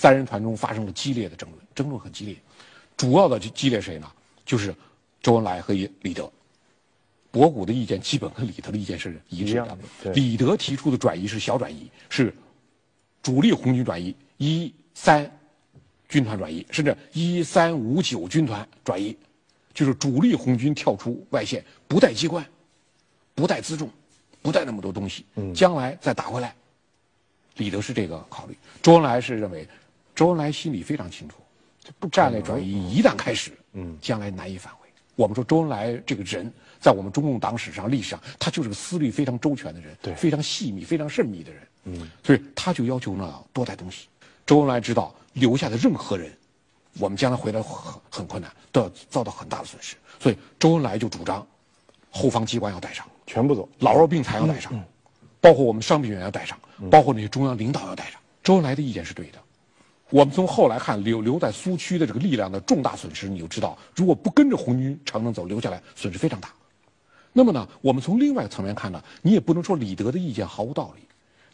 [0.00, 2.34] 三人团中发生了激烈的争论，争论很激烈。
[2.96, 4.10] 主要的激烈谁呢？
[4.46, 4.74] 就是
[5.20, 6.32] 周恩来和李德。
[7.30, 9.78] 博古的意见基本和李德的意见是一致的。
[10.14, 12.34] 李德提出的转移是小转移，是
[13.22, 15.30] 主力红军转移，一三
[16.08, 19.14] 军团转移，甚至一三五九军团转移，
[19.74, 22.42] 就是主力红军跳出外线，不带机关，
[23.34, 23.90] 不带辎重，
[24.40, 26.54] 不带那么多东西，将来再打回来。
[27.56, 29.68] 李德是这个考虑，周恩来是认为，
[30.20, 31.36] 周恩来心里非常清楚，
[31.98, 34.86] 不战略转移一旦开始，嗯，将来难以返回。
[35.16, 44.08] 我们说周恩来这个人，在我们中共党史上、历史上，他就是个思虑非常周全的人，对，非常细密、非常慎密的人，嗯，所以他就要求呢多带东西。
[44.44, 46.30] 周恩来知道留下的任何人，
[46.98, 51.46] 我们将来回来很很困难，都要遭到很大的损失，所以周恩来就主张，
[52.10, 54.70] 后方机关要带上，全部走，老弱病残要带上。
[55.40, 58.20] 包括我们伤病员要带上，包括那些中央领导要带上。
[58.44, 59.38] 周恩来的意见是对的。
[60.10, 66.52] 我们从后来看留留在苏区的这个力量的重大损失，你就知道，如果不跟着红军长征走，留下来损失非常大。
[67.32, 71.02] 那么呢，我们从另外一个层面看呢，你也不能说李德的意见毫无道理，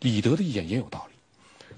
[0.00, 1.14] 李德的意见也有道理。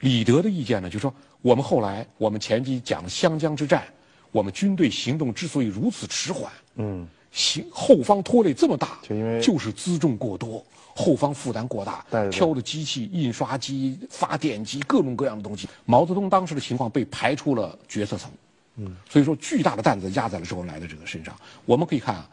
[0.00, 3.84] 李德的意见呢，就是说我们后来我们前期讲湘江之战，
[4.32, 10.64] 我们军队行动之所以如此迟缓，嗯，行后方拖累这么大，就因为就是辎重过多。
[10.96, 15.68] 后方负担过大，挑的机器、印刷机、发电机，各种各样的东西。
[15.84, 18.30] 毛泽东当时的情况被排出了决策层，
[18.76, 21.34] 嗯，所以说巨大的担子压在了周恩来的这个身上。
[21.66, 22.30] 我们可以看啊，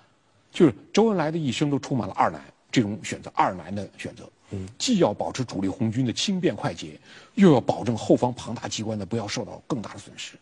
[0.52, 2.40] 就是周恩来的一生都充满了二难
[2.72, 7.00] 这种选择，二难的选择，嗯，既要保持主力红军的轻便快捷，
[7.34, 10.34] 又要保证后方庞大机关的不要受到更大的损失。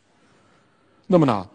[1.07, 1.49] 那么呢，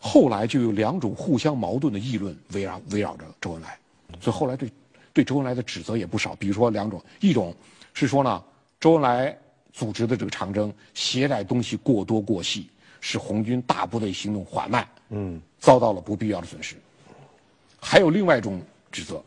[0.00, 3.78] 后来就有两种互相矛盾的议论围绕围绕着周恩来，
[4.20, 4.68] 所以后来对。
[5.12, 7.52] 对周恩来的指责也不少，比如说两种，一种
[7.94, 8.40] 是说呢，
[8.78, 9.36] 周恩来
[9.72, 16.76] 组织的这个长征携带东西过多过细，使红军大部队行动缓慢，嗯，遭到了不必要的损失。
[17.80, 18.62] 还有另外一种
[18.92, 19.20] 指责，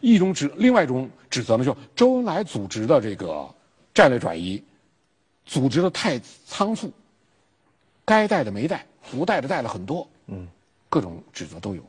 [0.00, 3.48] 一种指另外一种指责呢，就周恩来组织的这个
[3.94, 4.60] 战略转移，
[5.46, 6.92] 组织的太仓促，
[8.04, 10.48] 该带的没带，不带的带了很多，嗯，
[10.88, 11.82] 各种指责都有。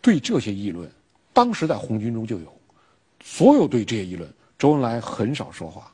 [0.00, 0.90] 对这些议论。
[1.32, 2.60] 当时在红军中就有，
[3.22, 5.92] 所有对这些议论，周恩来很少说话。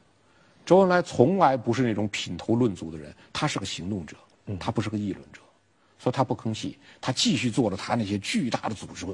[0.64, 4.16] 周恩来从来不是那种品头论足的人，他是个行动者，
[4.60, 5.41] 他不是个议论者，
[5.98, 9.04] 所以他不吭气，他继续做了他那些巨大的组织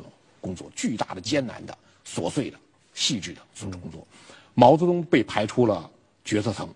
[0.43, 2.59] 工作，巨大的、艰难的、琐碎的、
[2.93, 4.07] 细致的组织工作。
[4.53, 5.91] 毛泽东被排出了
[6.27, 6.69] 决策层，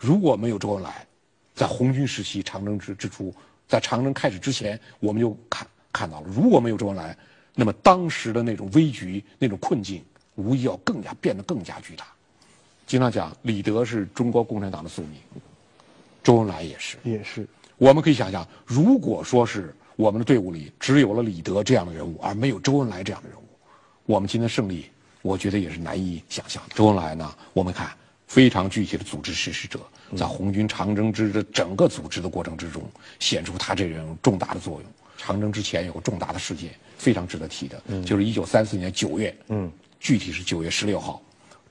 [0.00, 1.06] 如果没有周恩来，
[1.56, 3.34] 在红军时期长征之之初，
[3.66, 7.16] 在长征开始之前，我们就看看到了，如果没有周恩来。
[7.58, 12.04] 那么当时的那种危局、那种困境，无疑要更加变得更加巨大。
[12.86, 15.12] 经常讲，李德是中国共产党的宿命，
[16.22, 16.98] 周恩来也是。
[17.02, 17.48] 也是。
[17.78, 23.44] 我们可以想象，如果说是我们的队伍里只有了李德这样的人物，而没有周恩来这样的人物，
[24.04, 24.90] 我们今天胜利，
[25.22, 26.74] 我觉得也是难以想象的。
[26.74, 27.90] 周恩来呢，我们看
[28.26, 29.80] 非常具体的组织实施者，
[30.16, 32.82] 在红军长征之的整个组织的过程之中，
[33.18, 34.84] 显出他这种重大的作用。
[35.16, 39.34] 长征之前有个重大的事件，非常值得提的，就是一九三四年九月，
[39.98, 41.22] 具体是九月十六号，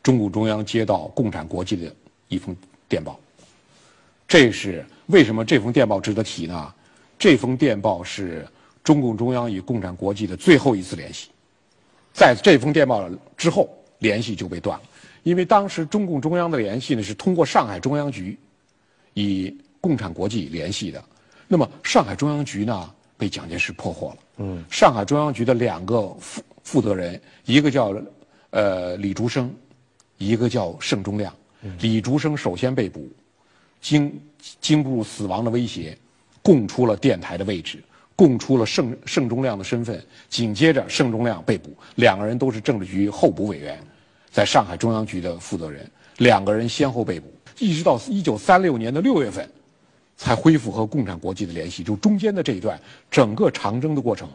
[0.01, 1.95] 中共中央接到共产国际的
[2.27, 2.55] 一封
[2.89, 3.19] 电报。
[4.27, 6.73] 这是为什么这封电报值得提呢？
[7.19, 8.45] 这封电报是
[8.83, 11.29] 中共中央与共产国际的最后一次联系，
[12.13, 14.85] 在这封电报之后，联系就被断了，
[15.25, 18.38] 因为当时中共中央的联系呢是通过上海中央局，
[19.16, 21.03] 与共产国际联系的，
[21.47, 22.91] 那么上海中央局呢？
[23.18, 24.18] 被蒋介石破获了。
[24.38, 27.96] 嗯，上海中央局的两个负负责人，一个叫
[28.52, 29.52] 呃李竹生，
[30.18, 31.34] 一个叫盛忠亮。
[31.80, 33.09] 李竹生首先被捕，
[33.81, 34.22] 经
[34.62, 35.97] 经不住死亡的威胁，
[36.44, 37.84] 供出了电台的位置，
[38.16, 40.06] 供出了盛盛忠亮的身份。
[40.30, 43.80] 紧接着，盛忠亮被捕，两个人都是政治局候补委员，
[44.35, 49.50] 在上海中央局的负责人，两个人先后被捕，一直到一九三六年的六月份。
[50.18, 52.79] 才恢复和共产国际的联系，就中间的这一段，
[53.11, 54.29] 整个长征的过程，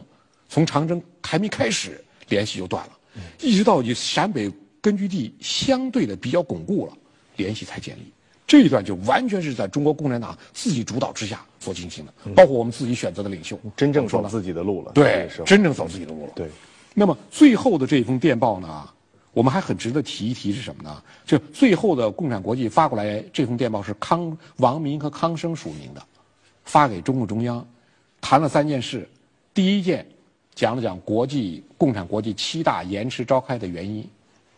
[0.47, 2.91] 从长征还没开始，联系就断了，
[3.39, 6.93] 一直到以陕北根据地相对的比较巩固了，
[7.35, 8.13] 联系才建立。
[8.45, 14.91] 这一段就完全是在中国共产党自己主导之下所进行的，包括我们自己选择的领袖，真正走自己的路了。
[14.93, 16.33] 对，真正走自己的路了。
[16.35, 16.47] 对。
[16.93, 18.87] 那么最后的这封电报呢？
[19.33, 21.01] 我们还很值得提一提是什么呢？
[21.25, 26.03] 就最后的共产国际发过来这封电报是康王明和康生署名的，
[26.65, 27.65] 发给中共中央，
[28.19, 29.07] 谈了三件事。
[29.53, 30.05] 第一件，
[30.53, 34.05] 讲了讲国际共产国际七大延迟召开的原因，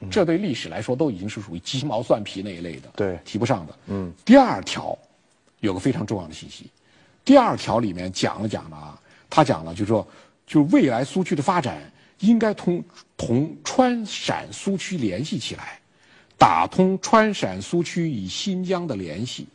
[0.09, 3.77] 这对历史来说都已经是属于鸡毛蒜皮那一类的，对，提不上的。
[3.87, 4.11] 嗯。
[4.25, 4.97] 第二条，
[5.59, 6.65] 有个非常重要的信息。
[7.23, 8.99] 第二条里面讲了讲了啊，
[9.29, 10.05] 他讲了，就是说，
[10.45, 11.81] 就未来苏区的发展
[12.19, 12.83] 应该同
[13.17, 15.79] 同川陕苏区联系起来，
[16.37, 19.47] 打通川陕苏区与新疆的联系。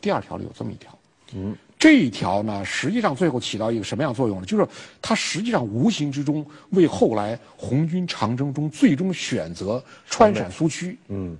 [0.00, 0.98] 第二条里有这么一条，
[1.34, 4.46] 嗯，这一条呢，实际上最后起到一个什么样作用呢？
[4.46, 4.66] 就是
[5.02, 11.36] 它实际上无形之中为后来红军长征中最终选择川陕苏区，嗯，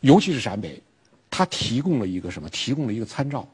[0.00, 0.80] 尤其是陕北，
[1.30, 2.48] 它提供了一个什么？
[2.48, 3.46] 提供了一个参照。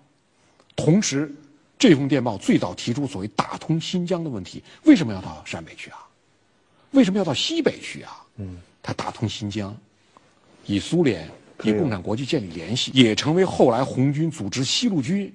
[0.76, 1.32] 同时，
[1.78, 5.98] 这封电报最早提出所谓打通新疆的问题，为什么要到陕北去啊？
[6.92, 8.24] 为什么要到西北去啊？
[8.36, 9.76] 嗯，他打通新疆，
[10.66, 11.28] 与苏联、
[11.64, 15.30] 与共产国际建立联系，也成为后来红军组织西路军，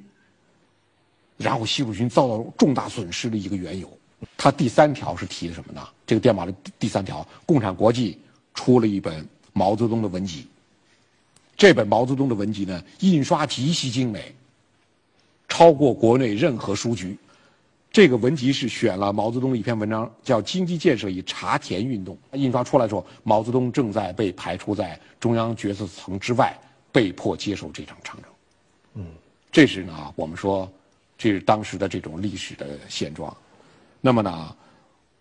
[1.38, 3.92] 然后西路军遭到重大损失的一个缘由。
[4.38, 5.88] 他第三条是提的什么呢？
[6.08, 8.18] 这个电报的第三条，共产国际
[8.56, 10.48] 出了一本毛泽东的文集，
[11.56, 14.34] 这本毛泽东的文集呢，印刷极其精美。
[15.50, 17.18] 超过国内任何书局，
[17.92, 22.18] 这个文集是选了毛泽东的一篇文章，叫《经济建设与茶田运动》。
[22.38, 26.58] 印刷出来之后，毛泽东正在被排除在中央决策层之外，
[26.92, 28.32] 被迫接受这场长征。
[28.94, 29.06] 嗯，
[29.52, 30.72] 这是呢，我们说，
[31.18, 33.36] 这是当时的这种历史的现状。
[34.00, 34.56] 那么呢，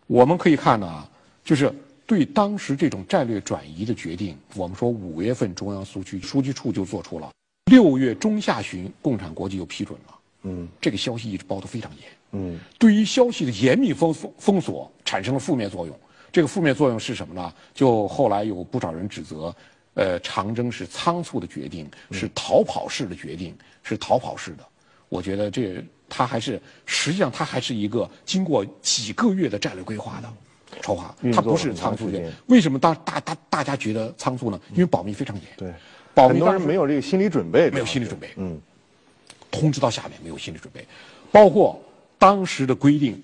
[0.06, 1.08] 我们可以看呢，
[1.42, 1.74] 就是
[2.06, 7.32] 对当时这种战略转移的决定，我们说五月份中央苏区书记处就做出了，
[7.72, 10.17] 六月中下旬共产国际就批准了。
[10.48, 12.08] 嗯，这个消息一直包得非常严。
[12.32, 15.98] 嗯，对于消息的严密封封封锁产生了负面作用。
[16.30, 17.52] 这个负面作用是什么呢？
[17.72, 19.54] 就后来有不少人指责，
[19.94, 24.64] 呃，长征是仓促的决定，是逃跑式的决定，是逃跑式的。
[25.08, 30.30] 我觉得这他还是实际上他还是一个经过几个月的战略规划的
[30.82, 32.22] 筹划，他不是仓促的。
[32.48, 34.60] 为什么大大大大家觉得仓促呢？
[34.72, 35.44] 因为保密非常严。
[35.56, 35.72] 对，
[36.12, 38.28] 保密当然没有这个心理准备，没有心理准备。
[38.36, 38.60] 嗯。
[39.50, 40.86] 通知到下面没有心理准备，
[41.30, 41.80] 包括
[42.18, 43.22] 当时的规定，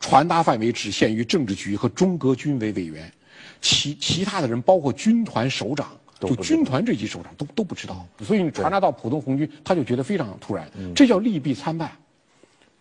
[0.00, 3.12] 传达范围只限于政治局和中革军委委员，
[3.60, 5.90] 其其他的人包括军团首长，
[6.20, 11.90] 就军团这级首长都都不知道，所以你传达到普通红军，他就觉得非常突然，这叫利弊参半。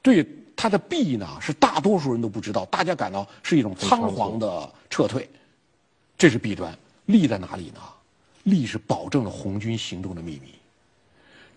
[0.01, 5.29] 对他的弊呢，是大多数人都不知道，大家感到是一种仓皇的撤退，
[6.17, 6.75] 这是弊端。
[7.05, 7.79] 利在哪里呢？
[8.43, 10.53] 利是保证了红军行动的秘密。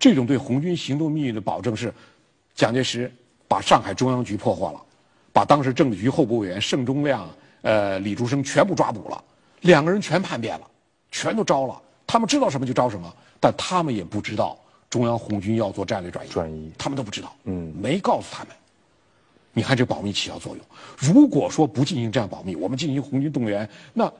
[0.00, 1.92] 这种对红军行动秘密的保证是，
[2.54, 3.12] 蒋介石
[3.46, 4.80] 把上海中央局破获了，
[5.32, 7.28] 把当时政治局候补委员盛忠亮、
[7.60, 9.22] 呃李竹生全部抓捕了，
[9.60, 10.66] 两个人全叛变了，
[11.10, 11.80] 全都招了。
[12.06, 14.58] 他们知道什么就招什么，但他们也不知道
[14.88, 18.56] 中央红军要做战略转移，转移他们都不知道，嗯，没告诉他们。
[19.52, 20.64] 你看这保密起到作用。
[20.96, 24.10] 如果说不进行这样保密，我们进行红军动员，那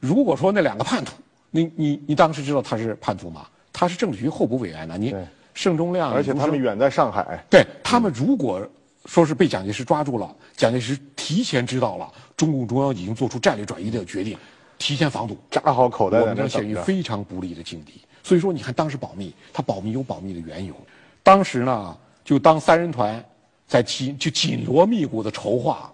[0.00, 1.12] 如果说那两个叛徒，
[1.50, 3.46] 你你你当时知道他是叛徒吗？
[3.80, 5.16] 他是政治局候补委员呢，你
[5.54, 7.42] 盛忠亮，而且他们远在上海。
[7.48, 8.68] 对他们，如果
[9.06, 14.36] 说是被蒋介石抓住了，蒋介石提前知道了中共中央已经做出战略转移的决定，
[14.76, 18.02] 提前防堵，扎好口袋，我们将陷于非常不利的境地。
[18.22, 20.74] 所以说，你看当时保密，他保密有保密的缘由。
[21.22, 23.24] 当时呢，就当三人团
[23.66, 25.90] 在紧就紧锣密鼓的筹划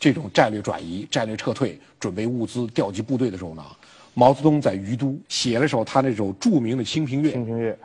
[0.00, 3.64] 这种战略转移、战略撤退、准备物资、调集部队的时候呢。
[4.18, 7.28] 毛泽东在于都写了首他那首著名的《清平乐》。
[7.32, 7.78] 清平乐。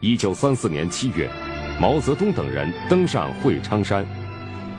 [0.00, 1.30] 一九三四年七月，
[1.80, 4.04] 毛泽东等人登上会昌山，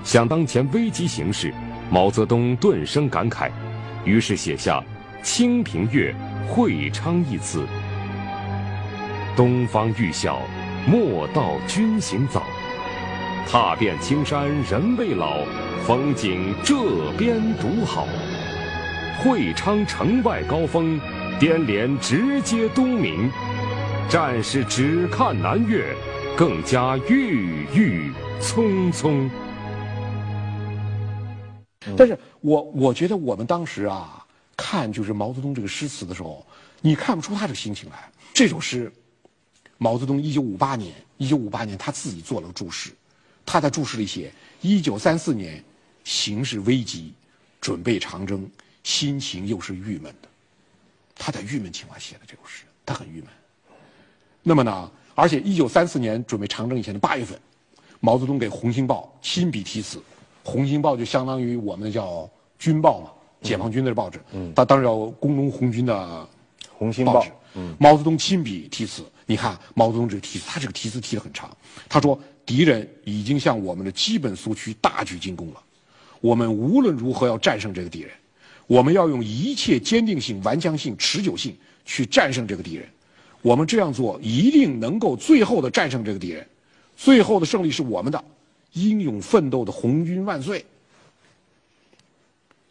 [0.04, 1.54] 想当前危机形势，
[1.90, 3.50] 毛泽东顿生感慨，
[4.04, 4.84] 于是写下
[5.24, 6.14] 《清平乐·
[6.50, 7.66] 会昌》一词
[9.38, 10.42] ：“东方欲晓，
[10.86, 12.44] 莫道君行早。
[13.48, 15.46] 踏遍青山人未老，
[15.86, 16.76] 风景这
[17.18, 18.06] 边独好。”
[19.22, 20.98] 会昌城外高峰，
[21.42, 23.30] 滇连直接东明。
[24.10, 25.94] 战士只看南岳，
[26.38, 29.30] 更加郁郁葱葱。
[31.98, 36.46] 但是我我觉得我们当时啊，看就是毛泽东这个诗词的时候，
[36.80, 38.10] 你看不出他这个心情来。
[38.34, 38.90] 这首诗，
[39.78, 42.92] 毛泽东一九五八年，一九五八年他自己做了注释，
[43.46, 45.62] 他在注释里写：一九三四年，
[46.06, 47.14] 形势危急，
[47.60, 48.50] 准备长征。
[48.90, 50.28] 心情又是郁闷的，
[51.16, 53.28] 他在郁闷情况写的这首诗，他很郁闷。
[54.42, 57.40] 那么呢，而且一九三四年准备长征以前的八月份，
[58.00, 60.00] 毛泽东给《红星报》亲笔题词，
[60.44, 62.28] 《红星报》就相当于我们叫
[62.58, 63.12] 军报嘛，
[63.44, 64.20] 解放军的报纸。
[64.32, 65.94] 嗯，他当时叫工农红军的
[66.74, 67.22] 《红星报》。
[67.54, 71.56] 嗯，毛泽东亲笔题词，你看毛泽东这个题词，他这个题词提的很长。
[71.88, 75.62] 他说：“敌人已经向我们的基本苏区大举进攻了，
[76.22, 78.12] 我们无论如何要战胜这个敌人。”
[78.70, 82.88] 我们要用一切坚定性、顽强性、持久性去战胜这个敌人。
[83.42, 86.48] 我们这样做一定能够最后的战胜这个敌人，
[86.96, 88.24] 最后的胜利是我们的，
[88.74, 90.64] 英勇奋斗的红军万岁！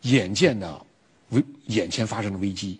[0.03, 0.87] 眼见的
[1.31, 2.79] 危眼前发生的危机，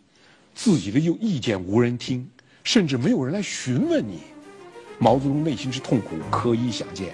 [0.55, 2.25] 自己的有意见无人听，
[2.63, 4.21] 甚至没有人来询问你，
[5.01, 7.13] 毛泽东内心之痛苦可以想见。